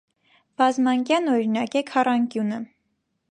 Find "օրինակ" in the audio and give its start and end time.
1.35-1.77